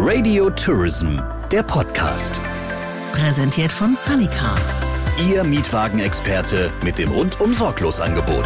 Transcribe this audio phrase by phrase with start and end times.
[0.00, 1.18] Radio Tourism,
[1.50, 2.40] der Podcast.
[3.10, 4.80] Präsentiert von Sunny Cars.
[5.28, 8.44] Ihr Mietwagenexperte mit dem rundum sorglos Angebot.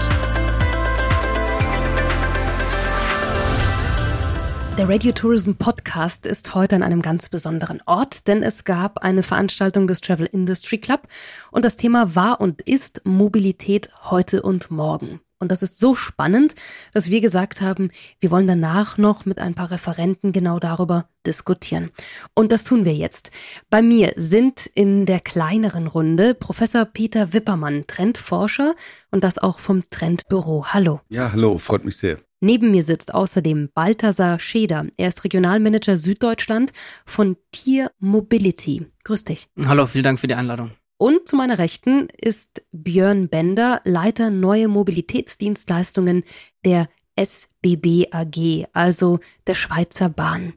[4.78, 9.22] Der Radio Tourism Podcast ist heute an einem ganz besonderen Ort, denn es gab eine
[9.22, 11.02] Veranstaltung des Travel Industry Club
[11.50, 15.20] und das Thema war und ist Mobilität heute und morgen.
[15.42, 16.54] Und das ist so spannend,
[16.94, 21.90] dass wir gesagt haben, wir wollen danach noch mit ein paar Referenten genau darüber diskutieren.
[22.36, 23.32] Und das tun wir jetzt.
[23.68, 28.76] Bei mir sind in der kleineren Runde Professor Peter Wippermann, Trendforscher
[29.10, 30.66] und das auch vom Trendbüro.
[30.68, 31.00] Hallo.
[31.08, 32.18] Ja, hallo, freut mich sehr.
[32.40, 34.86] Neben mir sitzt außerdem Balthasar Scheder.
[34.96, 36.72] Er ist Regionalmanager Süddeutschland
[37.04, 38.86] von Tier Mobility.
[39.02, 39.48] Grüß dich.
[39.66, 40.70] Hallo, vielen Dank für die Einladung.
[41.02, 46.22] Und zu meiner Rechten ist Björn Bender, Leiter Neue Mobilitätsdienstleistungen
[46.64, 50.52] der SBB AG, also der Schweizer Bahn.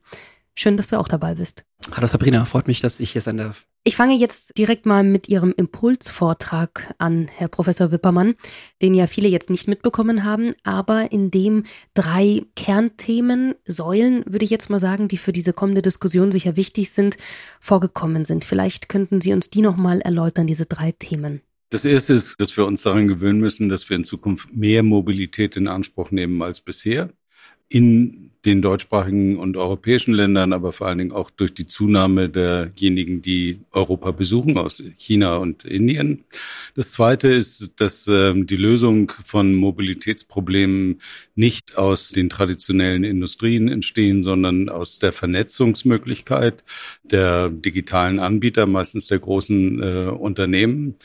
[0.54, 1.65] Schön, dass du auch dabei bist.
[1.92, 3.66] Hallo Sabrina, freut mich, dass ich hier sein darf.
[3.88, 8.34] Ich fange jetzt direkt mal mit Ihrem Impulsvortrag an, Herr Professor Wippermann,
[8.82, 14.50] den ja viele jetzt nicht mitbekommen haben, aber in dem drei Kernthemen, Säulen, würde ich
[14.50, 17.18] jetzt mal sagen, die für diese kommende Diskussion sicher wichtig sind,
[17.62, 18.44] vorgekommen sind.
[18.44, 21.42] Vielleicht könnten Sie uns die nochmal erläutern, diese drei Themen.
[21.70, 25.56] Das erste ist, dass wir uns daran gewöhnen müssen, dass wir in Zukunft mehr Mobilität
[25.58, 27.12] in Anspruch nehmen als bisher.
[27.70, 33.22] In den deutschsprachigen und europäischen Ländern, aber vor allen Dingen auch durch die Zunahme derjenigen,
[33.22, 36.24] die Europa besuchen aus China und Indien.
[36.76, 41.02] Das Zweite ist, dass ähm, die Lösung von Mobilitätsproblemen
[41.36, 46.64] nicht aus den traditionellen Industrien entstehen, sondern aus der Vernetzungsmöglichkeit
[47.04, 50.96] der digitalen Anbieter, meistens der großen äh, Unternehmen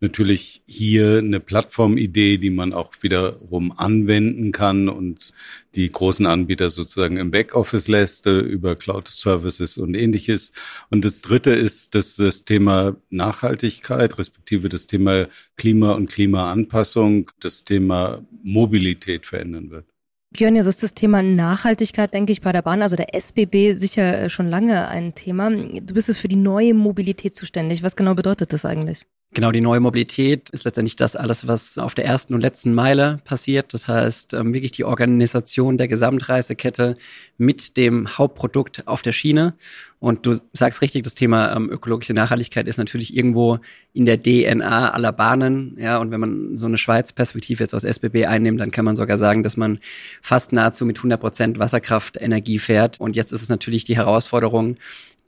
[0.00, 5.32] natürlich hier eine Plattformidee, die man auch wiederum anwenden kann und
[5.74, 10.52] die großen Anbieter sozusagen im Backoffice lässt äh, über Cloud Services und ähnliches.
[10.90, 15.26] Und das dritte ist, dass das Thema Nachhaltigkeit, respektive das Thema
[15.56, 19.86] Klima und Klimaanpassung, das Thema Mobilität verändern wird.
[20.32, 24.24] Björn, jetzt ist das Thema Nachhaltigkeit, denke ich, bei der Bahn, also der SBB, sicher
[24.24, 25.50] äh, schon lange ein Thema.
[25.50, 27.82] Du bist es für die neue Mobilität zuständig.
[27.82, 29.06] Was genau bedeutet das eigentlich?
[29.36, 33.18] Genau, die neue Mobilität ist letztendlich das alles, was auf der ersten und letzten Meile
[33.22, 33.74] passiert.
[33.74, 36.96] Das heißt, ähm, wirklich die Organisation der Gesamtreisekette
[37.36, 39.52] mit dem Hauptprodukt auf der Schiene.
[39.98, 43.58] Und du sagst richtig, das Thema ähm, ökologische Nachhaltigkeit ist natürlich irgendwo
[43.92, 45.76] in der DNA aller Bahnen.
[45.78, 49.18] Ja, und wenn man so eine Schweiz-Perspektive jetzt aus SBB einnimmt, dann kann man sogar
[49.18, 49.80] sagen, dass man
[50.22, 53.00] fast nahezu mit 100 Prozent Wasserkraftenergie fährt.
[53.00, 54.78] Und jetzt ist es natürlich die Herausforderung,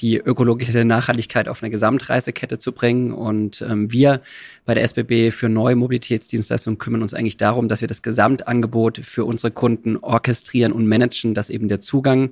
[0.00, 3.12] die ökologische Nachhaltigkeit auf eine Gesamtreisekette zu bringen.
[3.12, 4.20] Und ähm, wir
[4.64, 9.24] bei der SBB für neue Mobilitätsdienstleistungen kümmern uns eigentlich darum, dass wir das Gesamtangebot für
[9.24, 12.30] unsere Kunden orchestrieren und managen, dass eben der Zugang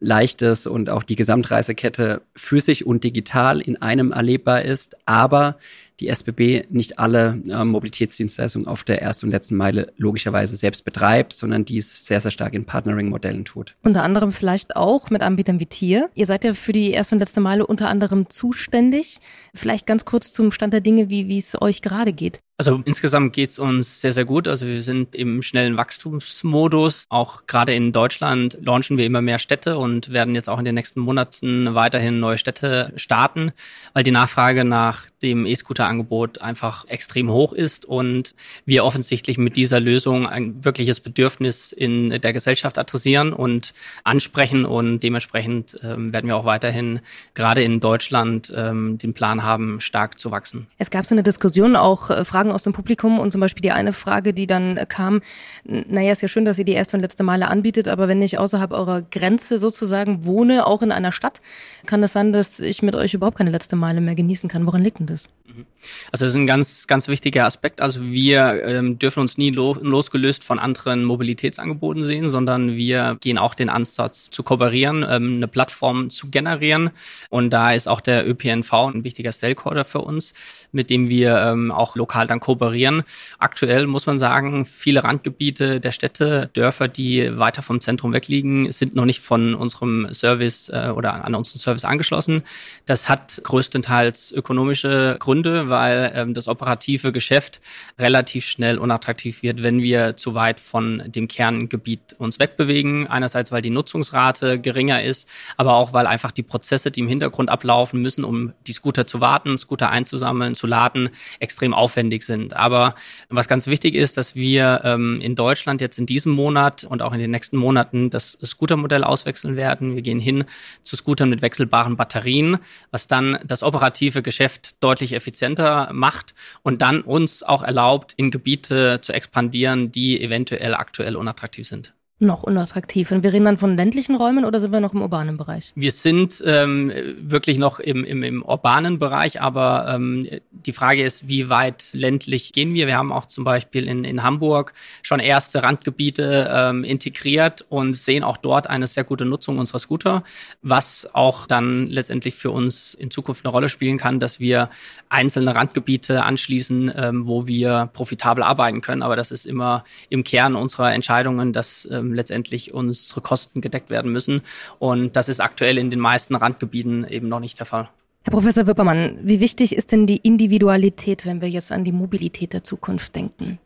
[0.00, 5.58] leicht ist und auch die Gesamtreisekette physisch und digital in einem erlebbar ist, aber
[6.00, 11.32] die SBB nicht alle äh, Mobilitätsdienstleistungen auf der ersten und letzten Meile logischerweise selbst betreibt,
[11.32, 13.76] sondern dies sehr, sehr stark in Partnering-Modellen tut.
[13.82, 16.10] Unter anderem vielleicht auch mit Anbietern wie Tier.
[16.14, 19.18] Ihr seid ja für die erste und letzte Meile unter anderem zuständig.
[19.54, 22.40] Vielleicht ganz kurz zum Stand der Dinge, wie, wie es euch gerade geht.
[22.60, 24.48] Also insgesamt geht's uns sehr, sehr gut.
[24.48, 27.04] Also wir sind im schnellen Wachstumsmodus.
[27.08, 30.74] Auch gerade in Deutschland launchen wir immer mehr Städte und werden jetzt auch in den
[30.74, 33.52] nächsten Monaten weiterhin neue Städte starten,
[33.92, 39.78] weil die Nachfrage nach dem E-Scooter-Angebot einfach extrem hoch ist und wir offensichtlich mit dieser
[39.78, 46.36] Lösung ein wirkliches Bedürfnis in der Gesellschaft adressieren und ansprechen und dementsprechend ähm, werden wir
[46.36, 47.00] auch weiterhin
[47.34, 50.66] gerade in Deutschland ähm, den Plan haben, stark zu wachsen.
[50.78, 53.62] Es gab so eine Diskussion, auch äh, Fragen Fragen aus dem Publikum und zum Beispiel
[53.62, 55.20] die eine Frage, die dann kam,
[55.64, 58.38] naja, ist ja schön, dass ihr die erste und letzte Male anbietet, aber wenn ich
[58.38, 61.40] außerhalb eurer Grenze sozusagen wohne, auch in einer Stadt,
[61.86, 64.66] kann das sein, dass ich mit euch überhaupt keine letzte Meile mehr genießen kann.
[64.66, 65.28] Woran liegt denn das?
[65.46, 65.66] Mhm.
[66.12, 67.80] Also das ist ein ganz, ganz wichtiger Aspekt.
[67.80, 73.38] Also wir ähm, dürfen uns nie lo losgelöst von anderen Mobilitätsangeboten sehen, sondern wir gehen
[73.38, 76.90] auch den Ansatz zu kooperieren, ähm, eine Plattform zu generieren.
[77.30, 80.32] Und da ist auch der ÖPNV ein wichtiger Stakeholder für uns,
[80.72, 83.02] mit dem wir ähm, auch lokal dann kooperieren.
[83.38, 88.94] Aktuell muss man sagen, viele Randgebiete der Städte, Dörfer, die weiter vom Zentrum wegliegen, sind
[88.94, 92.42] noch nicht von unserem Service äh, oder an unseren Service angeschlossen.
[92.86, 97.60] Das hat größtenteils ökonomische Gründe, weil ähm, das operative Geschäft
[97.98, 103.06] relativ schnell unattraktiv wird, wenn wir zu weit von dem Kerngebiet uns wegbewegen.
[103.06, 107.50] Einerseits, weil die Nutzungsrate geringer ist, aber auch, weil einfach die Prozesse, die im Hintergrund
[107.50, 112.54] ablaufen müssen, um die Scooter zu warten, Scooter einzusammeln, zu laden, extrem aufwendig sind.
[112.54, 112.94] Aber
[113.28, 117.12] was ganz wichtig ist, dass wir ähm, in Deutschland jetzt in diesem Monat und auch
[117.12, 119.96] in den nächsten Monaten das Scootermodell auswechseln werden.
[119.96, 120.44] Wir gehen hin
[120.84, 122.58] zu Scootern mit wechselbaren Batterien,
[122.92, 129.00] was dann das operative Geschäft deutlich effizienter macht und dann uns auch erlaubt, in Gebiete
[129.00, 133.10] zu expandieren, die eventuell aktuell unattraktiv sind noch unattraktiv.
[133.10, 135.72] Und wir reden dann von ländlichen Räumen oder sind wir noch im urbanen Bereich?
[135.74, 140.26] Wir sind ähm, wirklich noch im, im, im urbanen Bereich, aber ähm,
[140.66, 142.86] die Frage ist, wie weit ländlich gehen wir?
[142.86, 144.72] Wir haben auch zum Beispiel in, in Hamburg
[145.02, 150.24] schon erste Randgebiete ähm, integriert und sehen auch dort eine sehr gute Nutzung unserer Scooter,
[150.62, 154.70] was auch dann letztendlich für uns in Zukunft eine Rolle spielen kann, dass wir
[155.08, 159.02] einzelne Randgebiete anschließen, ähm, wo wir profitabel arbeiten können.
[159.02, 164.12] Aber das ist immer im Kern unserer Entscheidungen, dass ähm, letztendlich unsere Kosten gedeckt werden
[164.12, 164.42] müssen.
[164.78, 167.88] Und das ist aktuell in den meisten Randgebieten eben noch nicht der Fall.
[168.28, 172.52] Herr Professor Wippermann, wie wichtig ist denn die Individualität, wenn wir jetzt an die Mobilität
[172.52, 173.58] der Zukunft denken?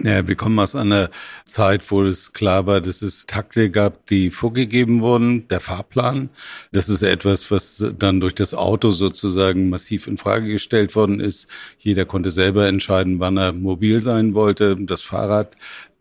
[0.00, 1.10] Ja, wir kommen aus einer
[1.44, 6.28] Zeit, wo es klar war, dass es Takte gab, die vorgegeben wurden, der Fahrplan.
[6.70, 11.48] Das ist etwas, was dann durch das Auto sozusagen massiv in Frage gestellt worden ist.
[11.80, 14.76] Jeder konnte selber entscheiden, wann er mobil sein wollte.
[14.76, 15.56] Das Fahrrad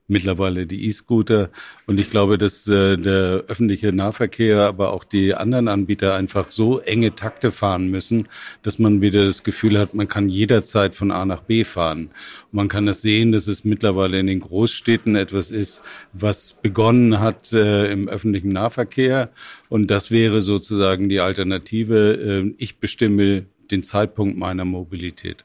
[0.07, 1.49] mittlerweile die E-Scooter.
[1.87, 6.79] Und ich glaube, dass äh, der öffentliche Nahverkehr, aber auch die anderen Anbieter einfach so
[6.79, 8.27] enge Takte fahren müssen,
[8.61, 12.09] dass man wieder das Gefühl hat, man kann jederzeit von A nach B fahren.
[12.51, 15.81] Und man kann das sehen, dass es mittlerweile in den Großstädten etwas ist,
[16.13, 19.31] was begonnen hat äh, im öffentlichen Nahverkehr.
[19.69, 22.43] Und das wäre sozusagen die Alternative.
[22.45, 25.44] Äh, ich bestimme den Zeitpunkt meiner Mobilität.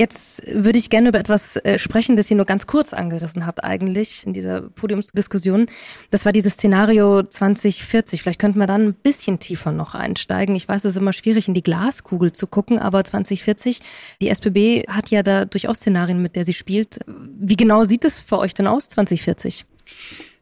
[0.00, 3.62] Jetzt würde ich gerne über etwas äh, sprechen, das ihr nur ganz kurz angerissen habt
[3.62, 5.66] eigentlich in dieser Podiumsdiskussion.
[6.10, 8.22] Das war dieses Szenario 2040.
[8.22, 10.56] Vielleicht könnten wir dann ein bisschen tiefer noch einsteigen.
[10.56, 13.80] Ich weiß, es ist immer schwierig, in die Glaskugel zu gucken, aber 2040,
[14.22, 17.00] die SBB hat ja da durchaus Szenarien, mit der sie spielt.
[17.06, 19.66] Wie genau sieht es für euch denn aus, 2040?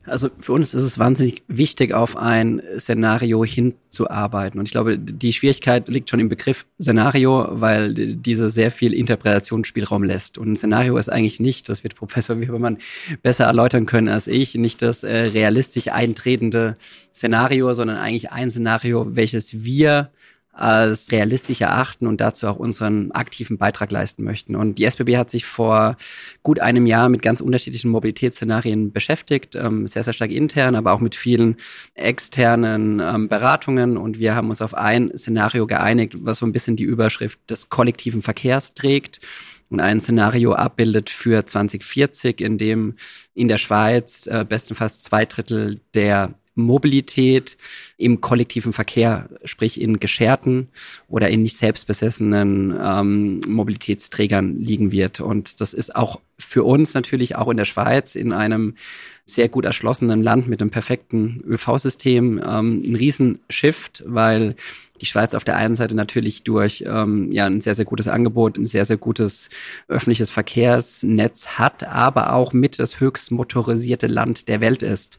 [0.08, 4.58] Also für uns ist es wahnsinnig wichtig, auf ein Szenario hinzuarbeiten.
[4.58, 10.02] Und ich glaube, die Schwierigkeit liegt schon im Begriff Szenario, weil diese sehr viel Interpretationsspielraum
[10.02, 10.38] lässt.
[10.38, 12.78] Und ein Szenario ist eigentlich nicht, das wird Professor Webermann
[13.22, 16.76] besser erläutern können als ich, nicht das äh, realistisch eintretende
[17.14, 20.10] Szenario, sondern eigentlich ein Szenario, welches wir
[20.58, 24.56] als realistisch erachten und dazu auch unseren aktiven Beitrag leisten möchten.
[24.56, 25.96] Und die SBB hat sich vor
[26.42, 31.00] gut einem Jahr mit ganz unterschiedlichen Mobilitätsszenarien beschäftigt, ähm, sehr, sehr stark intern, aber auch
[31.00, 31.56] mit vielen
[31.94, 33.96] externen ähm, Beratungen.
[33.96, 37.68] Und wir haben uns auf ein Szenario geeinigt, was so ein bisschen die Überschrift des
[37.68, 39.20] kollektiven Verkehrs trägt
[39.70, 42.96] und ein Szenario abbildet für 2040, in dem
[43.34, 47.56] in der Schweiz äh, bestenfalls zwei Drittel der Mobilität
[47.96, 50.68] im kollektiven Verkehr, sprich in gescherten
[51.08, 55.20] oder in nicht selbstbesessenen ähm, Mobilitätsträgern liegen wird.
[55.20, 58.74] Und das ist auch für uns natürlich auch in der Schweiz in einem
[59.26, 64.54] sehr gut erschlossenen Land mit einem perfekten ÖV-System ähm, ein Riesenshift, weil
[65.00, 68.58] die Schweiz auf der einen Seite natürlich durch ähm, ja ein sehr, sehr gutes Angebot,
[68.58, 69.50] ein sehr, sehr gutes
[69.88, 75.18] öffentliches Verkehrsnetz hat, aber auch mit das höchst motorisierte Land der Welt ist.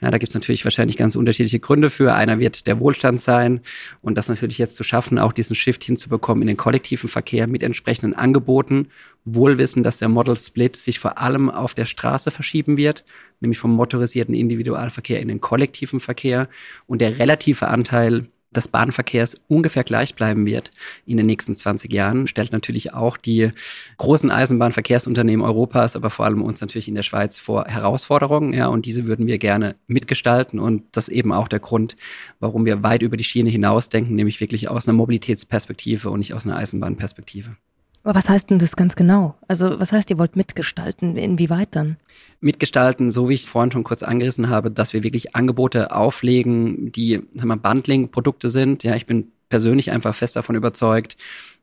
[0.00, 2.14] Ja, da gibt es natürlich wahrscheinlich ganz unterschiedliche Gründe für.
[2.14, 3.60] Einer wird der Wohlstand sein
[4.00, 7.62] und das natürlich jetzt zu schaffen, auch diesen Shift hinzubekommen in den kollektiven Verkehr mit
[7.62, 8.88] entsprechenden Angeboten,
[9.24, 13.04] wohl wissen, dass der Model Split sich vor allem auf der Straße verschieben wird,
[13.40, 16.48] nämlich vom motorisierten Individualverkehr in den kollektiven Verkehr
[16.86, 20.70] und der relative Anteil des Bahnverkehrs ungefähr gleich bleiben wird
[21.04, 23.50] in den nächsten 20 Jahren, stellt natürlich auch die
[23.98, 28.52] großen Eisenbahnverkehrsunternehmen Europas, aber vor allem uns natürlich in der Schweiz vor Herausforderungen.
[28.52, 30.58] Ja, und diese würden wir gerne mitgestalten.
[30.58, 31.96] Und das ist eben auch der Grund,
[32.40, 36.46] warum wir weit über die Schiene hinausdenken, nämlich wirklich aus einer Mobilitätsperspektive und nicht aus
[36.46, 37.56] einer Eisenbahnperspektive.
[38.04, 39.34] Aber was heißt denn das ganz genau?
[39.48, 41.16] Also was heißt, ihr wollt mitgestalten?
[41.16, 41.96] Inwieweit dann?
[42.40, 47.18] Mitgestalten, so wie ich vorhin schon kurz angerissen habe, dass wir wirklich Angebote auflegen, die
[47.34, 48.84] Bundling-Produkte sind.
[48.84, 51.16] Ja, ich bin persönlich einfach fest davon überzeugt,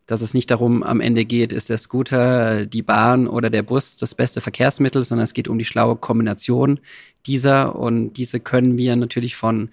[0.05, 3.97] dass es nicht darum am Ende geht, ist der Scooter, die Bahn oder der Bus
[3.97, 6.79] das beste Verkehrsmittel, sondern es geht um die schlaue Kombination
[7.27, 9.69] dieser und diese können wir natürlich von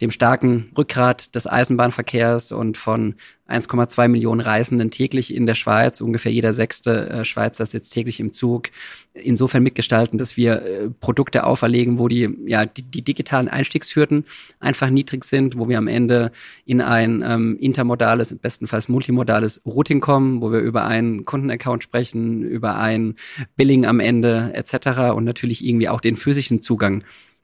[0.00, 3.14] dem starken Rückgrat des Eisenbahnverkehrs und von
[3.48, 6.02] 1,2 Millionen Reisenden täglich in der Schweiz.
[6.02, 8.68] Ungefähr jeder sechste äh, Schweizer sitzt täglich im Zug.
[9.14, 14.24] Insofern mitgestalten, dass wir äh, Produkte auferlegen, wo die, ja, die, die digitalen Einstiegshürden
[14.60, 16.30] einfach niedrig sind, wo wir am Ende
[16.66, 22.76] in ein ähm, intermodales, bestenfalls multimodales Routing kommen, wo wir über einen Kundenaccount sprechen, über
[22.76, 23.14] ein
[23.56, 25.14] Billing am Ende etc.
[25.14, 26.87] und natürlich irgendwie auch den physischen Zugang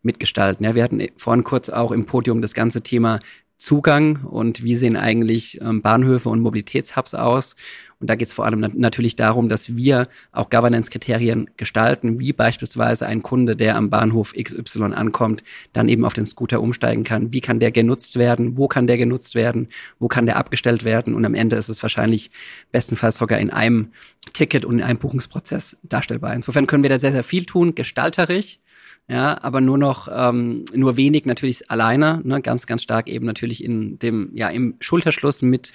[0.03, 0.65] mitgestalten.
[0.65, 3.21] Ja, wir hatten vorhin kurz auch im Podium das ganze Thema
[3.57, 7.55] Zugang und wie sehen eigentlich ähm, Bahnhöfe und Mobilitätshubs aus.
[8.01, 13.07] Und da geht es vor allem natürlich darum, dass wir auch Governance-Kriterien gestalten, wie beispielsweise
[13.07, 17.33] ein Kunde, der am Bahnhof XY ankommt, dann eben auf den Scooter umsteigen kann.
[17.33, 18.59] Wie kann der genutzt werden?
[18.59, 19.69] Wo kann der genutzt werden?
[19.99, 21.15] Wo kann der abgestellt werden?
[21.15, 22.31] Und am Ende ist es wahrscheinlich
[22.73, 23.93] bestenfalls sogar in einem
[24.35, 26.35] Ticket und in einem Buchungsprozess darstellbar.
[26.35, 28.59] Insofern können wir da sehr, sehr viel tun, gestalterisch
[29.07, 33.63] ja, aber nur noch ähm, nur wenig natürlich alleine, ne, ganz ganz stark eben natürlich
[33.63, 35.73] in dem ja im Schulterschluss mit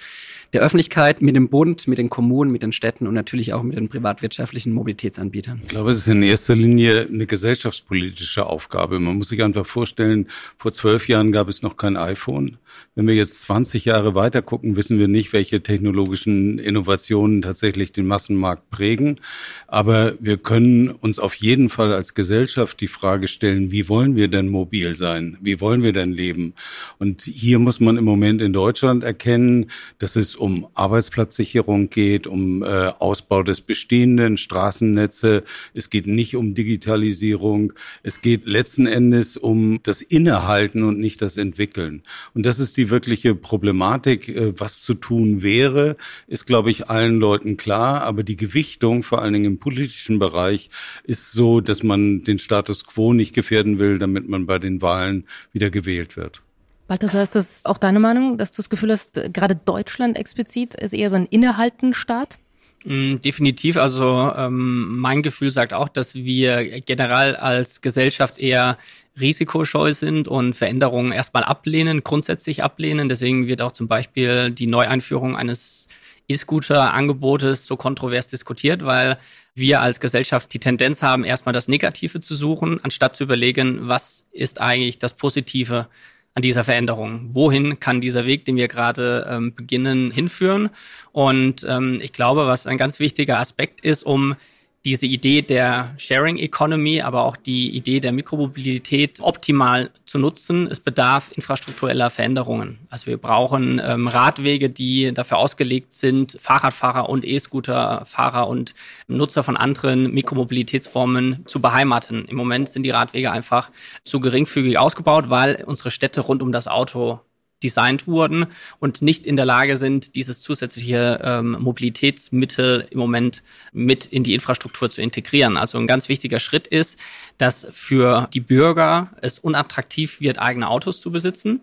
[0.52, 3.76] der Öffentlichkeit, mit dem Bund, mit den Kommunen, mit den Städten und natürlich auch mit
[3.76, 5.60] den privatwirtschaftlichen Mobilitätsanbietern.
[5.62, 8.98] Ich glaube, es ist in erster Linie eine gesellschaftspolitische Aufgabe.
[8.98, 10.26] Man muss sich einfach vorstellen,
[10.58, 12.56] vor zwölf Jahren gab es noch kein iPhone.
[12.96, 18.06] Wenn wir jetzt 20 Jahre weiter gucken, wissen wir nicht, welche technologischen Innovationen tatsächlich den
[18.06, 19.20] Massenmarkt prägen.
[19.68, 24.28] Aber wir können uns auf jeden Fall als Gesellschaft die Frage stellen, wie wollen wir
[24.28, 25.36] denn mobil sein?
[25.40, 26.54] Wie wollen wir denn leben?
[26.98, 32.62] Und hier muss man im Moment in Deutschland erkennen, dass es um Arbeitsplatzsicherung geht, um
[32.62, 32.66] äh,
[32.98, 35.44] Ausbau des bestehenden Straßennetze.
[35.74, 37.72] Es geht nicht um Digitalisierung.
[38.02, 42.02] Es geht letzten Endes um das Innehalten und nicht das Entwickeln.
[42.34, 44.28] Und das ist die wirkliche Problematik.
[44.28, 45.96] Äh, was zu tun wäre,
[46.26, 48.02] ist, glaube ich, allen Leuten klar.
[48.02, 50.70] Aber die Gewichtung, vor allen Dingen im politischen Bereich,
[51.04, 55.24] ist so, dass man den Status quo nicht gefährden will, damit man bei den Wahlen
[55.52, 56.42] wieder gewählt wird.
[56.86, 60.92] Balthasar, ist das auch deine Meinung, dass du das Gefühl hast, gerade Deutschland explizit ist
[60.92, 62.38] eher so ein Innehalten-Staat?
[62.84, 63.76] Mm, definitiv.
[63.76, 68.78] Also ähm, mein Gefühl sagt auch, dass wir generell als Gesellschaft eher
[69.20, 73.08] risikoscheu sind und Veränderungen erstmal ablehnen, grundsätzlich ablehnen.
[73.08, 75.88] Deswegen wird auch zum Beispiel die Neueinführung eines
[76.30, 79.18] E-Scooter-Angebotes so kontrovers diskutiert, weil
[79.54, 84.28] wir als Gesellschaft die Tendenz haben, erstmal das Negative zu suchen, anstatt zu überlegen, was
[84.32, 85.88] ist eigentlich das Positive
[86.34, 87.34] an dieser Veränderung.
[87.34, 90.70] Wohin kann dieser Weg, den wir gerade ähm, beginnen, hinführen?
[91.12, 94.36] Und ähm, ich glaube, was ein ganz wichtiger Aspekt ist, um
[94.84, 100.66] diese Idee der Sharing Economy, aber auch die Idee der Mikromobilität optimal zu nutzen.
[100.68, 102.78] Es bedarf infrastruktureller Veränderungen.
[102.88, 108.74] Also wir brauchen ähm, Radwege, die dafür ausgelegt sind, Fahrradfahrer und E-Scooter-Fahrer und
[109.06, 112.24] Nutzer von anderen Mikromobilitätsformen zu beheimaten.
[112.24, 113.70] Im Moment sind die Radwege einfach
[114.04, 117.20] zu geringfügig ausgebaut, weil unsere Städte rund um das Auto
[117.62, 118.46] designt wurden
[118.78, 124.34] und nicht in der Lage sind, dieses zusätzliche ähm, Mobilitätsmittel im Moment mit in die
[124.34, 125.56] Infrastruktur zu integrieren.
[125.56, 126.98] Also ein ganz wichtiger Schritt ist,
[127.38, 131.60] dass für die Bürger es unattraktiv wird, eigene Autos zu besitzen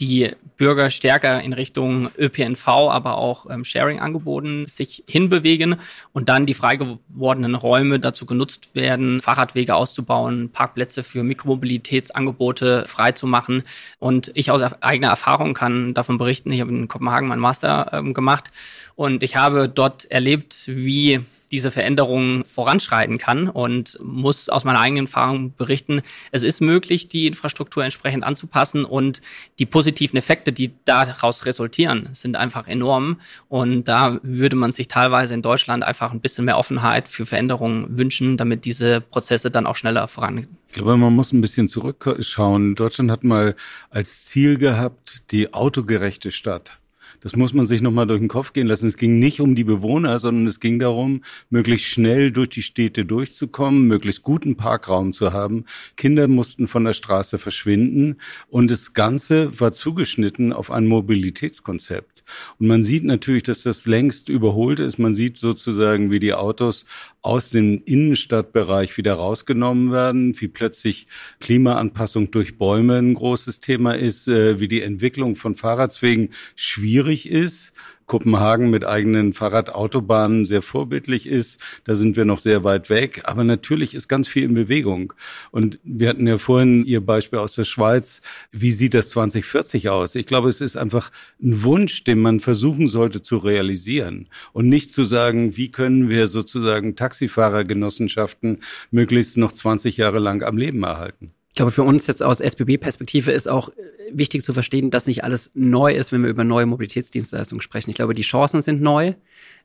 [0.00, 5.76] die Bürger stärker in Richtung ÖPNV, aber auch ähm, Sharing-Angeboten sich hinbewegen
[6.12, 13.62] und dann die frei gewordenen Räume dazu genutzt werden, Fahrradwege auszubauen, Parkplätze für Mikromobilitätsangebote freizumachen.
[13.98, 18.14] Und ich aus eigener Erfahrung kann davon berichten, ich habe in Kopenhagen meinen Master ähm,
[18.14, 18.50] gemacht
[18.94, 21.20] und ich habe dort erlebt, wie
[21.50, 27.26] diese Veränderung voranschreiten kann und muss aus meiner eigenen Erfahrung berichten, es ist möglich, die
[27.26, 29.20] Infrastruktur entsprechend anzupassen und
[29.58, 33.20] die positiven Effekte, die daraus resultieren, sind einfach enorm.
[33.48, 37.96] Und da würde man sich teilweise in Deutschland einfach ein bisschen mehr Offenheit für Veränderungen
[37.96, 40.56] wünschen, damit diese Prozesse dann auch schneller vorangehen.
[40.68, 42.76] Ich glaube, man muss ein bisschen zurückschauen.
[42.76, 43.56] Deutschland hat mal
[43.90, 46.79] als Ziel gehabt, die autogerechte Stadt.
[47.20, 48.86] Das muss man sich nochmal durch den Kopf gehen lassen.
[48.86, 53.04] Es ging nicht um die Bewohner, sondern es ging darum, möglichst schnell durch die Städte
[53.04, 55.64] durchzukommen, möglichst guten Parkraum zu haben.
[55.96, 58.16] Kinder mussten von der Straße verschwinden
[58.48, 62.24] und das Ganze war zugeschnitten auf ein Mobilitätskonzept.
[62.58, 64.98] Und man sieht natürlich, dass das längst überholt ist.
[64.98, 66.86] Man sieht sozusagen, wie die Autos
[67.22, 71.06] aus dem Innenstadtbereich wieder rausgenommen werden, wie plötzlich
[71.40, 77.72] Klimaanpassung durch Bäume ein großes Thema ist, äh, wie die Entwicklung von Fahrradswegen schwierig ist
[78.10, 81.60] Kopenhagen mit eigenen Fahrradautobahnen sehr vorbildlich ist.
[81.84, 83.22] Da sind wir noch sehr weit weg.
[83.26, 85.12] Aber natürlich ist ganz viel in Bewegung.
[85.52, 88.20] Und wir hatten ja vorhin Ihr Beispiel aus der Schweiz.
[88.50, 90.16] Wie sieht das 2040 aus?
[90.16, 94.28] Ich glaube, es ist einfach ein Wunsch, den man versuchen sollte zu realisieren.
[94.52, 98.58] Und nicht zu sagen, wie können wir sozusagen Taxifahrergenossenschaften
[98.90, 101.32] möglichst noch 20 Jahre lang am Leben erhalten.
[101.50, 103.70] Ich glaube, für uns jetzt aus SBB-Perspektive ist auch
[104.12, 107.90] wichtig zu verstehen, dass nicht alles neu ist, wenn wir über neue Mobilitätsdienstleistungen sprechen.
[107.90, 109.14] Ich glaube, die Chancen sind neu.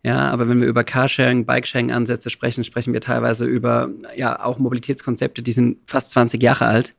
[0.03, 5.43] Ja, aber wenn wir über Carsharing, Bikesharing-Ansätze sprechen, sprechen wir teilweise über ja auch Mobilitätskonzepte,
[5.43, 6.95] die sind fast 20 Jahre alt.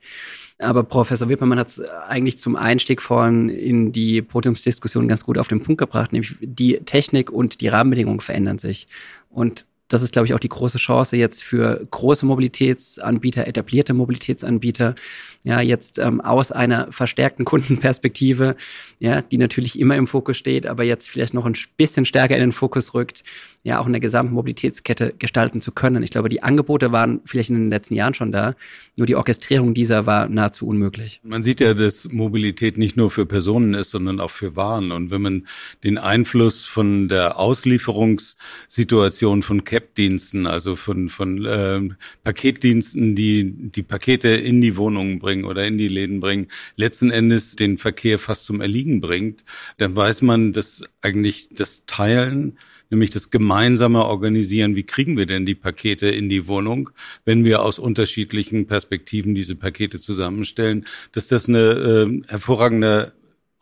[0.59, 5.49] Aber Professor Wippermann hat es eigentlich zum Einstieg vorhin in die Podiumsdiskussion ganz gut auf
[5.49, 8.87] den Punkt gebracht, nämlich die Technik und die Rahmenbedingungen verändern sich.
[9.29, 14.95] Und das ist, glaube ich, auch die große Chance jetzt für große Mobilitätsanbieter, etablierte Mobilitätsanbieter,
[15.45, 18.57] ja, jetzt ähm, aus einer verstärkten Kundenperspektive,
[18.99, 22.41] ja, die natürlich immer im Fokus steht, aber jetzt vielleicht noch ein bisschen stärker in
[22.41, 23.23] den Fokus rückt,
[23.63, 26.03] ja, auch eine gesamte Mobilitätskette gestalten zu können.
[26.03, 28.55] Ich glaube, die Angebote waren vielleicht in den letzten Jahren schon da,
[28.97, 31.21] nur die Orchestrierung dieser war nahezu unmöglich.
[31.23, 34.91] Man sieht ja, dass Mobilität nicht nur für Personen ist, sondern auch für Waren.
[34.91, 35.47] Und wenn man
[35.85, 41.81] den Einfluss von der Auslieferungssituation von CAP-Diensten, also von, von äh,
[42.25, 47.57] Paketdiensten, die die Pakete in die Wohnungen bringen oder in die Läden bringen, letzten Endes
[47.57, 49.45] den Verkehr fast zum Erliegen bringt,
[49.79, 52.59] dann weiß man, dass eigentlich das Teilen
[52.91, 54.77] nämlich das gemeinsame Organisieren.
[54.77, 56.91] Wie kriegen wir denn die Pakete in die Wohnung,
[57.25, 63.13] wenn wir aus unterschiedlichen Perspektiven diese Pakete zusammenstellen, dass das eine äh, hervorragende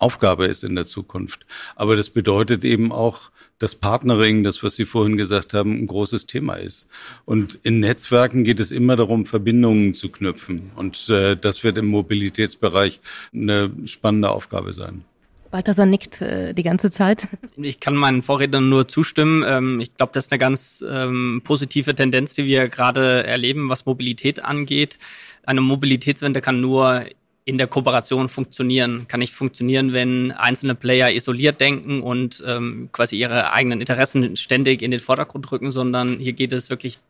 [0.04, 1.46] Aufgabe ist in der Zukunft.
[1.74, 6.26] Aber das bedeutet eben auch, dass Partnering, das, was Sie vorhin gesagt haben, ein großes
[6.26, 6.88] Thema ist.
[7.24, 10.70] Und in Netzwerken geht es immer darum, Verbindungen zu knüpfen.
[10.76, 13.00] Und äh, das wird im Mobilitätsbereich
[13.32, 15.04] eine spannende Aufgabe sein.
[15.50, 17.28] Balthasar nickt äh, die ganze Zeit.
[17.56, 19.44] Ich kann meinen Vorrednern nur zustimmen.
[19.46, 23.86] Ähm, ich glaube, das ist eine ganz ähm, positive Tendenz, die wir gerade erleben, was
[23.86, 24.98] Mobilität angeht.
[25.46, 27.04] Eine Mobilitätswende kann nur
[27.44, 29.06] in der Kooperation funktionieren.
[29.08, 34.82] Kann nicht funktionieren, wenn einzelne Player isoliert denken und ähm, quasi ihre eigenen Interessen ständig
[34.82, 37.00] in den Vordergrund rücken, sondern hier geht es wirklich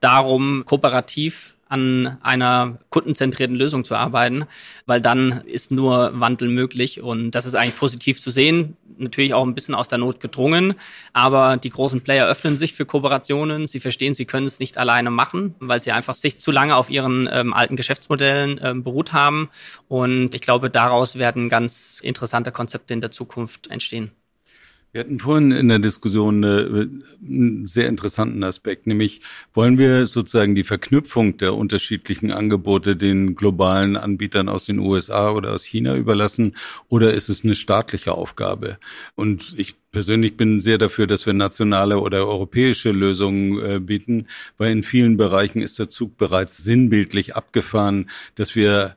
[0.00, 4.44] darum, kooperativ an einer kundenzentrierten Lösung zu arbeiten,
[4.86, 8.76] weil dann ist nur Wandel möglich und das ist eigentlich positiv zu sehen.
[8.98, 10.74] Natürlich auch ein bisschen aus der Not gedrungen,
[11.12, 13.66] aber die großen Player öffnen sich für Kooperationen.
[13.66, 16.88] Sie verstehen, sie können es nicht alleine machen, weil sie einfach sich zu lange auf
[16.88, 19.50] ihren ähm, alten Geschäftsmodellen ähm, beruht haben
[19.88, 24.12] und ich glaube, daraus werden ganz interessante Konzepte in der Zukunft entstehen.
[24.96, 26.88] Wir hatten vorhin in der Diskussion eine,
[27.20, 29.20] einen sehr interessanten Aspekt, nämlich
[29.52, 35.52] wollen wir sozusagen die Verknüpfung der unterschiedlichen Angebote den globalen Anbietern aus den USA oder
[35.52, 36.56] aus China überlassen
[36.88, 38.78] oder ist es eine staatliche Aufgabe?
[39.16, 44.72] Und ich persönlich bin sehr dafür, dass wir nationale oder europäische Lösungen äh, bieten, weil
[44.72, 48.96] in vielen Bereichen ist der Zug bereits sinnbildlich abgefahren, dass wir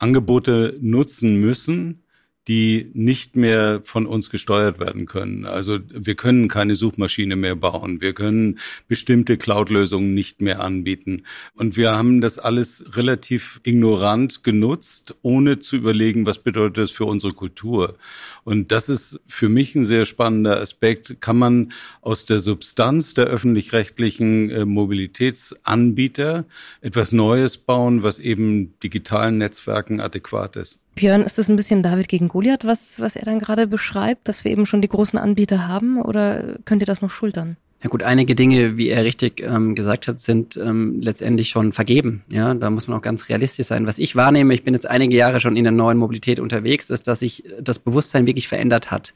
[0.00, 2.01] Angebote nutzen müssen,
[2.48, 5.46] die nicht mehr von uns gesteuert werden können.
[5.46, 8.00] Also wir können keine Suchmaschine mehr bauen.
[8.00, 11.22] Wir können bestimmte Cloud-Lösungen nicht mehr anbieten.
[11.54, 17.04] Und wir haben das alles relativ ignorant genutzt, ohne zu überlegen, was bedeutet das für
[17.04, 17.96] unsere Kultur.
[18.42, 21.20] Und das ist für mich ein sehr spannender Aspekt.
[21.20, 26.44] Kann man aus der Substanz der öffentlich-rechtlichen äh, Mobilitätsanbieter
[26.80, 30.80] etwas Neues bauen, was eben digitalen Netzwerken adäquat ist?
[30.94, 34.44] Björn, ist das ein bisschen David gegen Goliath, was, was er dann gerade beschreibt, dass
[34.44, 37.56] wir eben schon die großen Anbieter haben oder könnt ihr das noch schultern?
[37.82, 42.22] Ja gut, einige Dinge, wie er richtig ähm, gesagt hat, sind ähm, letztendlich schon vergeben.
[42.30, 43.88] Ja, da muss man auch ganz realistisch sein.
[43.88, 47.08] Was ich wahrnehme, ich bin jetzt einige Jahre schon in der neuen Mobilität unterwegs, ist,
[47.08, 49.14] dass sich das Bewusstsein wirklich verändert hat.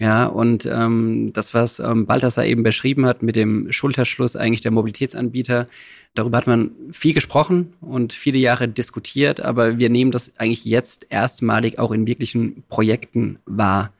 [0.00, 4.70] Ja, und ähm, das, was ähm, Balthasar eben beschrieben hat mit dem Schulterschluss eigentlich der
[4.70, 5.66] Mobilitätsanbieter,
[6.14, 11.06] darüber hat man viel gesprochen und viele Jahre diskutiert, aber wir nehmen das eigentlich jetzt
[11.10, 13.92] erstmalig auch in wirklichen Projekten wahr.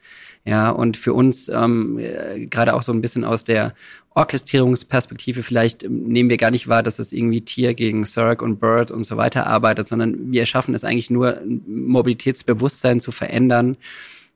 [0.44, 3.74] Ja, und für uns, ähm, äh, gerade auch so ein bisschen aus der
[4.14, 8.60] Orchestrierungsperspektive, vielleicht ähm, nehmen wir gar nicht wahr, dass das irgendwie Tier gegen Cirque und
[8.60, 13.76] Bird und so weiter arbeitet, sondern wir schaffen es eigentlich nur, Mobilitätsbewusstsein zu verändern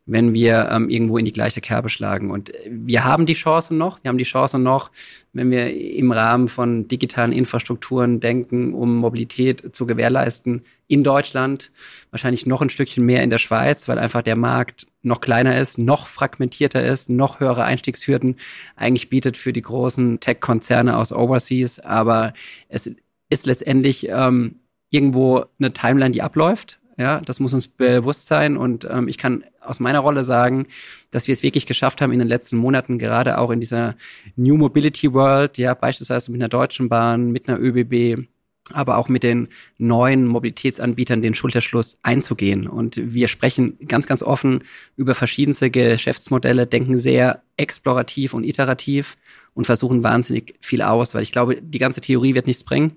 [0.05, 2.31] wenn wir ähm, irgendwo in die gleiche Kerbe schlagen.
[2.31, 4.91] Und wir haben die Chance noch, wir haben die Chance noch,
[5.33, 11.71] wenn wir im Rahmen von digitalen Infrastrukturen denken, um Mobilität zu gewährleisten in Deutschland,
[12.11, 15.79] wahrscheinlich noch ein Stückchen mehr in der Schweiz, weil einfach der Markt noch kleiner ist,
[15.79, 18.37] noch fragmentierter ist, noch höhere Einstiegshürden
[18.77, 21.79] eigentlich bietet für die großen Tech-Konzerne aus Overseas.
[21.79, 22.33] Aber
[22.69, 22.91] es
[23.31, 24.57] ist letztendlich ähm,
[24.91, 26.82] irgendwo eine Timeline, die abläuft.
[26.99, 28.57] Ja, das muss uns bewusst sein.
[28.57, 30.67] Und ähm, ich kann aus meiner Rolle sagen,
[31.11, 33.95] dass wir es wirklich geschafft haben in den letzten Monaten, gerade auch in dieser
[34.37, 38.27] New Mobility World, ja, beispielsweise mit einer Deutschen Bahn, mit einer ÖBB,
[38.73, 42.67] aber auch mit den neuen Mobilitätsanbietern den Schulterschluss einzugehen.
[42.67, 44.65] Und wir sprechen ganz, ganz offen
[44.97, 49.17] über verschiedenste Geschäftsmodelle, denken sehr explorativ und iterativ
[49.55, 52.97] und versuchen wahnsinnig viel aus, weil ich glaube, die ganze Theorie wird nichts bringen.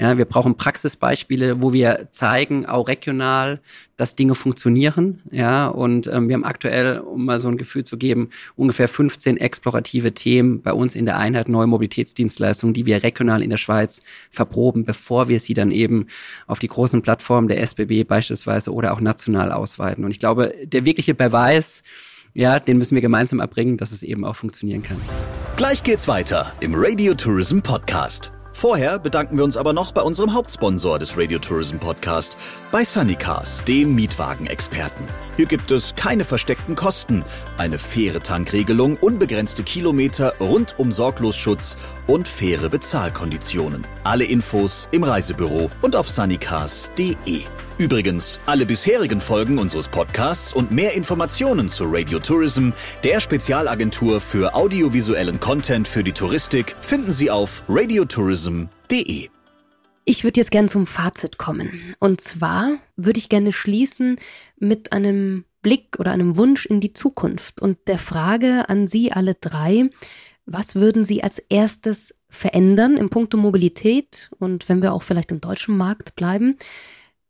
[0.00, 3.60] Ja, wir brauchen Praxisbeispiele, wo wir zeigen, auch regional,
[3.96, 5.22] dass Dinge funktionieren.
[5.30, 9.36] Ja, und ähm, wir haben aktuell, um mal so ein Gefühl zu geben, ungefähr 15
[9.36, 14.02] explorative Themen bei uns in der Einheit Neue Mobilitätsdienstleistungen, die wir regional in der Schweiz
[14.32, 16.08] verproben, bevor wir sie dann eben
[16.48, 20.04] auf die großen Plattformen der SBB beispielsweise oder auch national ausweiten.
[20.04, 21.84] Und ich glaube, der wirkliche Beweis,
[22.34, 25.00] ja, den müssen wir gemeinsam erbringen, dass es eben auch funktionieren kann.
[25.56, 28.32] Gleich geht's weiter im Radio Tourism Podcast.
[28.54, 32.36] Vorher bedanken wir uns aber noch bei unserem Hauptsponsor des Radio Tourism Podcast,
[32.70, 35.06] bei Sunnycars, dem Mietwagenexperten.
[35.36, 37.24] Hier gibt es keine versteckten Kosten,
[37.56, 43.86] eine faire Tankregelung, unbegrenzte Kilometer, rundum Sorglosschutz und faire Bezahlkonditionen.
[44.04, 47.44] Alle Infos im Reisebüro und auf sunnycars.de.
[47.78, 52.70] Übrigens, alle bisherigen Folgen unseres Podcasts und mehr Informationen zu Radio Tourism,
[53.02, 59.28] der Spezialagentur für audiovisuellen Content für die Touristik, finden Sie auf radiotourism.de.
[60.04, 61.94] Ich würde jetzt gerne zum Fazit kommen.
[61.98, 64.16] Und zwar würde ich gerne schließen
[64.58, 69.34] mit einem Blick oder einem Wunsch in die Zukunft und der Frage an Sie alle
[69.34, 69.88] drei,
[70.44, 75.40] was würden Sie als erstes verändern im Punkto Mobilität und wenn wir auch vielleicht im
[75.40, 76.58] deutschen Markt bleiben?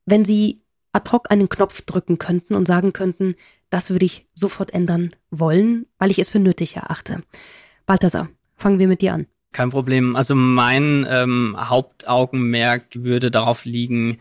[0.06, 0.62] Wenn Sie
[0.92, 3.34] ad hoc einen Knopf drücken könnten und sagen könnten,
[3.70, 7.22] das würde ich sofort ändern wollen, weil ich es für nötig erachte.
[7.86, 9.26] Balthasar, fangen wir mit dir an.
[9.52, 10.16] Kein Problem.
[10.16, 14.18] Also mein ähm, Hauptaugenmerk würde darauf liegen,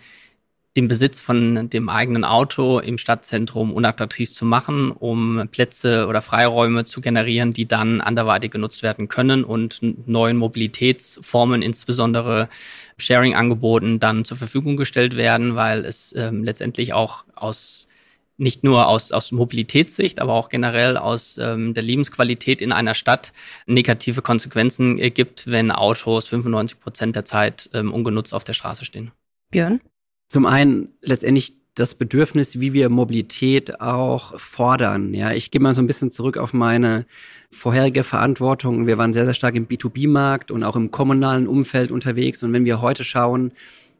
[0.77, 6.86] den Besitz von dem eigenen Auto im Stadtzentrum unattraktiv zu machen, um Plätze oder Freiräume
[6.86, 12.47] zu generieren, die dann anderweitig genutzt werden können und neuen Mobilitätsformen, insbesondere
[12.97, 17.88] Sharing-Angeboten, dann zur Verfügung gestellt werden, weil es ähm, letztendlich auch aus
[18.38, 23.34] nicht nur aus, aus Mobilitätssicht, aber auch generell aus ähm, der Lebensqualität in einer Stadt
[23.67, 28.86] negative Konsequenzen äh, gibt, wenn Autos 95 Prozent der Zeit ähm, ungenutzt auf der Straße
[28.86, 29.12] stehen.
[29.51, 29.81] Björn?
[30.32, 35.13] Zum einen letztendlich das Bedürfnis, wie wir Mobilität auch fordern.
[35.13, 37.06] Ja, ich gehe mal so ein bisschen zurück auf meine
[37.50, 38.88] vorherige Verantwortung.
[38.88, 42.44] Wir waren sehr, sehr stark im B2B-Markt und auch im kommunalen Umfeld unterwegs.
[42.44, 43.52] Und wenn wir heute schauen,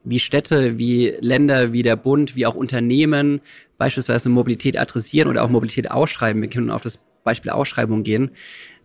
[0.06, 3.41] wie Städte, wie Länder, wie der Bund, wie auch Unternehmen
[3.78, 8.31] beispielsweise Mobilität adressieren oder auch Mobilität ausschreiben, wir können auf das Beispiel Ausschreibung gehen,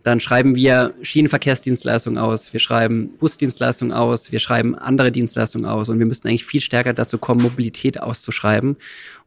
[0.07, 5.99] dann schreiben wir Schienenverkehrsdienstleistungen aus, wir schreiben Busdienstleistungen aus, wir schreiben andere Dienstleistungen aus und
[5.99, 8.77] wir müssten eigentlich viel stärker dazu kommen, Mobilität auszuschreiben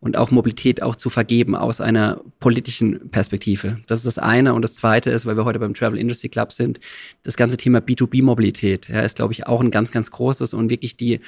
[0.00, 3.78] und auch Mobilität auch zu vergeben aus einer politischen Perspektive.
[3.88, 6.50] Das ist das eine und das zweite ist, weil wir heute beim Travel Industry Club
[6.50, 6.80] sind,
[7.24, 10.96] das ganze Thema B2B-Mobilität ja, ist, glaube ich, auch ein ganz, ganz großes und wirklich
[10.96, 11.20] die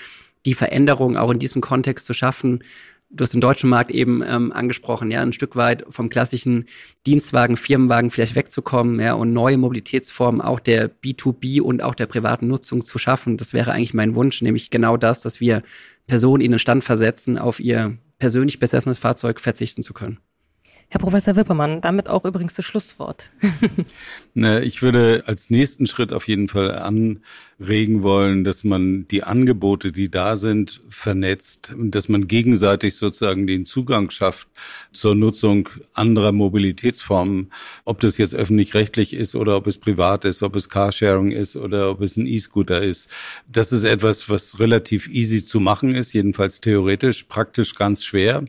[0.45, 2.65] die Veränderung auch in diesem Kontext zu schaffen,
[3.13, 6.67] du hast den deutschen Markt eben ähm, angesprochen, ja, ein Stück weit vom klassischen
[7.07, 12.49] Dienstwagen, Firmenwagen vielleicht wegzukommen, ja, und neue Mobilitätsformen auch der B2B und auch der privaten
[12.49, 13.37] Nutzung zu schaffen.
[13.37, 15.63] Das wäre eigentlich mein Wunsch, nämlich genau das, dass wir
[16.07, 20.19] Personen in den Stand versetzen, auf ihr persönlich besessenes Fahrzeug verzichten zu können.
[20.93, 23.31] Herr Professor Wippermann, damit auch übrigens das Schlusswort.
[24.35, 29.91] Na, ich würde als nächsten Schritt auf jeden Fall anregen wollen, dass man die Angebote,
[29.91, 34.49] die da sind, vernetzt und dass man gegenseitig sozusagen den Zugang schafft
[34.93, 37.51] zur Nutzung anderer Mobilitätsformen,
[37.87, 41.91] ob das jetzt öffentlich-rechtlich ist oder ob es privat ist, ob es Carsharing ist oder
[41.91, 43.09] ob es ein E-Scooter ist.
[43.51, 48.45] Das ist etwas, was relativ easy zu machen ist, jedenfalls theoretisch, praktisch ganz schwer,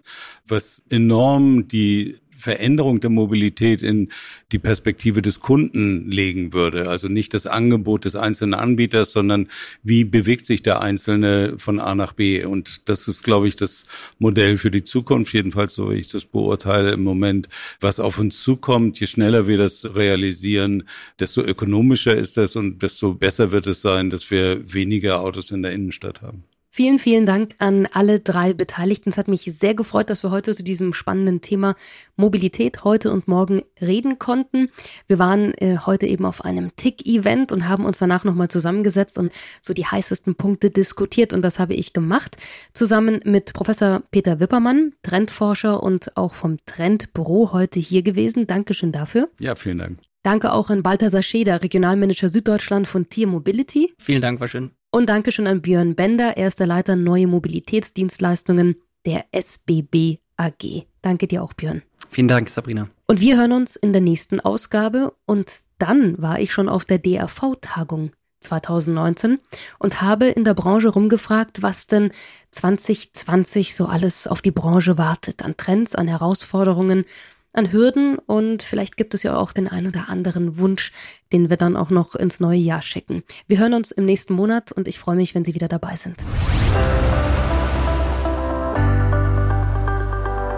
[0.45, 4.09] was enorm die Veränderung der Mobilität in
[4.51, 6.89] die Perspektive des Kunden legen würde.
[6.89, 9.47] Also nicht das Angebot des einzelnen Anbieters, sondern
[9.81, 12.43] wie bewegt sich der Einzelne von A nach B.
[12.43, 13.85] Und das ist, glaube ich, das
[14.19, 17.47] Modell für die Zukunft, jedenfalls so wie ich das beurteile im Moment,
[17.79, 18.99] was auf uns zukommt.
[18.99, 20.83] Je schneller wir das realisieren,
[21.21, 25.63] desto ökonomischer ist das und desto besser wird es sein, dass wir weniger Autos in
[25.63, 26.43] der Innenstadt haben.
[26.75, 29.09] Vielen, vielen Dank an alle drei Beteiligten.
[29.09, 31.75] Es hat mich sehr gefreut, dass wir heute zu diesem spannenden Thema
[32.15, 34.69] Mobilität heute und morgen reden konnten.
[35.05, 39.31] Wir waren äh, heute eben auf einem TIC-Event und haben uns danach nochmal zusammengesetzt und
[39.61, 41.31] so die heißesten Punkte diskutiert.
[41.31, 42.37] Und das habe ich gemacht,
[42.73, 48.47] zusammen mit Professor Peter Wippermann, Trendforscher und auch vom Trendbüro heute hier gewesen.
[48.47, 49.29] Dankeschön dafür.
[49.39, 49.99] Ja, vielen Dank.
[50.23, 53.93] Danke auch an Balthasar Scheder, Regionalmanager Süddeutschland von Tier Mobility.
[53.99, 54.71] Vielen Dank, war schön.
[54.95, 58.75] Und Dankeschön an Björn Bender, er ist der Leiter Neue Mobilitätsdienstleistungen
[59.07, 60.85] der SBB AG.
[61.01, 61.81] Danke dir auch, Björn.
[62.11, 62.89] Vielen Dank, Sabrina.
[63.07, 65.15] Und wir hören uns in der nächsten Ausgabe.
[65.25, 69.39] Und dann war ich schon auf der DRV-Tagung 2019
[69.79, 72.11] und habe in der Branche rumgefragt, was denn
[72.51, 77.05] 2020 so alles auf die Branche wartet, an Trends, an Herausforderungen
[77.53, 80.91] an Hürden und vielleicht gibt es ja auch den ein oder anderen Wunsch,
[81.31, 83.23] den wir dann auch noch ins neue Jahr schicken.
[83.47, 86.23] Wir hören uns im nächsten Monat und ich freue mich, wenn Sie wieder dabei sind.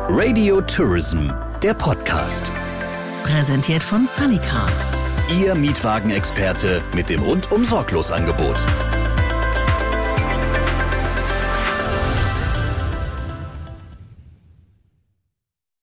[0.08, 1.30] Radio Tourism,
[1.62, 2.52] der Podcast.
[3.24, 4.94] Präsentiert von Sunnycars.
[5.42, 8.66] Ihr Mietwagenexperte mit dem rundum sorglos Angebot.